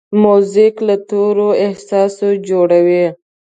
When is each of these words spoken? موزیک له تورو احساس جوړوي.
موزیک 0.23 0.75
له 0.87 0.95
تورو 1.07 1.49
احساس 1.65 2.15
جوړوي. 2.47 3.05